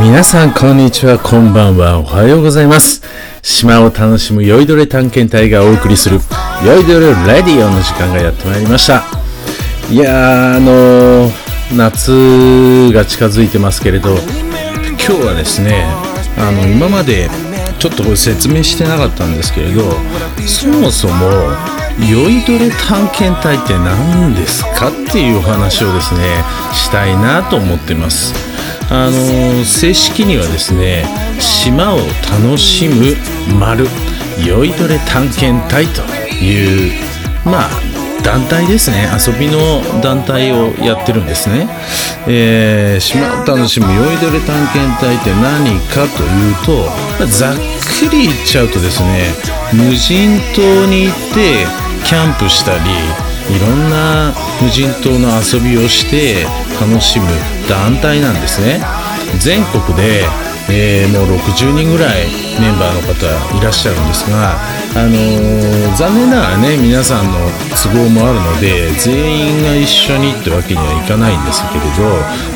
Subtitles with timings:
[0.00, 2.00] 皆さんこんにちはこんばんは。
[2.00, 3.00] おはようございます。
[3.40, 6.18] 島を楽しむ酔いどれ探検隊がお送りする
[6.66, 9.04] 酔いどれレディオの時間がやってまいりました。
[9.92, 15.86] いやーあのー、夏が近づいてますけれど今日はですね
[16.36, 17.30] あの今まで
[17.82, 19.82] ちょっとこれ説明してなかったんですけれど
[20.46, 21.26] そもそも
[21.98, 26.20] 酔いどれ探検隊って何ですかっていうお話をですね
[26.72, 28.34] したいなと思ってます。
[28.88, 31.04] あの正式にはですね
[31.40, 31.98] 島を
[32.44, 33.16] 楽しむ
[33.58, 33.88] 丸
[34.46, 36.02] 酔いどれ探検隊と
[36.34, 36.92] いう
[37.44, 37.70] まあ
[38.22, 39.08] 団体ですね。
[39.10, 41.68] 遊びの団体をやってるんですね、
[42.28, 49.32] えー、島を楽しむ酔いどれ探検隊って何かというとざっくり言っちゃうとですね
[49.72, 51.66] 無人島に行って
[52.06, 52.90] キャンプしたり
[53.54, 56.44] いろんな無人島の遊びをして
[56.80, 57.26] 楽しむ
[57.68, 58.80] 団体なんですね。
[59.38, 60.22] 全国で
[60.70, 62.26] えー、もう60人ぐらい
[62.60, 63.26] メンバーの方
[63.58, 64.56] いらっしゃるんですが、
[64.94, 67.38] あのー、残念ながらね皆さんの
[67.82, 72.04] 都合もあるので全員が一緒にってわけにはいかないんですけれど、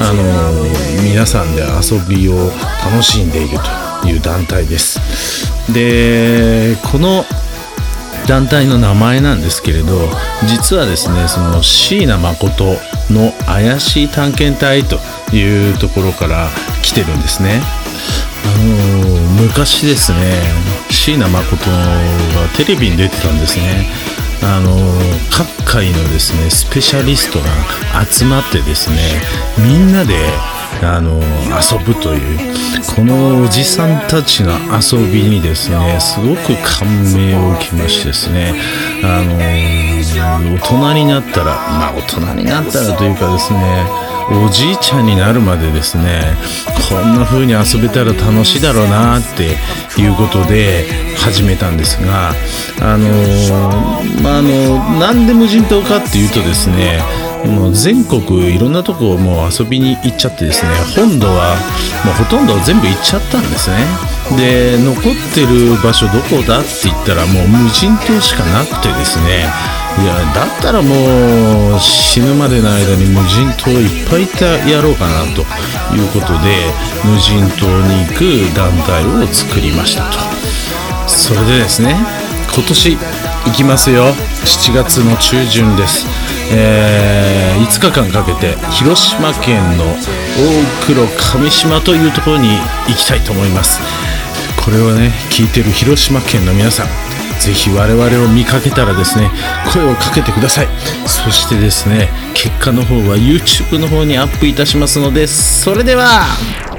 [0.00, 2.50] あのー、皆さんで遊びを
[2.84, 3.58] 楽しんでいる
[4.02, 5.00] という団体です。
[5.72, 7.24] でこの
[8.26, 10.08] 団体の名前なんですけれど
[10.46, 12.76] 実はですねその椎名誠
[13.10, 14.96] の怪しい探検隊と
[15.34, 16.48] いうところから
[16.82, 17.60] 来てるんですね。
[18.44, 20.71] あの昔ですね
[21.02, 21.76] 椎名誠が
[22.56, 23.88] テレビに出てたんですね。
[24.44, 24.70] あの
[25.32, 28.96] 各界のですねスペシャリストが集まってですね
[29.58, 30.14] みんなで
[30.82, 31.20] あの
[31.60, 32.38] 遊ぶという
[32.94, 38.54] このおじさんたちの遊びにですねすごく感銘を受けましてですね
[39.04, 46.36] あの大人になったらまあ大人になったらというかですねおじいちゃんになるまでですね
[46.88, 49.56] こんな風に遊べたら楽しいだろうなって
[50.00, 50.84] いうことで
[51.16, 52.30] 始めたんですが
[52.80, 53.08] あの
[54.22, 57.02] まああの何で無人島かっていうとですね
[57.44, 61.56] もう全国いろんなとこもう遊びに行っちゃってですね本土は
[62.04, 63.76] もうほとんど全部行っちゃったんですね。
[64.36, 65.02] で残っ
[65.34, 69.46] てる場所どこだって言ったらもう無人島しかなくてですね
[70.00, 75.42] いやだったらもう死ぬまでの間に無人島いっぱいいたやろうかなと
[75.94, 76.72] いうことで
[77.04, 80.18] 無人島に行く団体を作りましたと。
[81.08, 81.96] それでですね
[82.54, 84.04] 今年行きますよ。
[84.44, 86.06] 7月の中旬です、
[86.52, 89.96] えー、5日間かけて広島県の大
[90.86, 91.06] 黒
[91.42, 92.48] 上島というところに
[92.88, 93.80] 行きたいと思います。
[94.64, 96.86] これをね聞いてる広島県の皆さん
[97.44, 99.28] ぜひ我々を見かけたらですね
[99.72, 100.68] 声をかけてください。
[101.06, 106.71] そしてですね結果の方は YouTube の方にアップいたしますのでそれでは。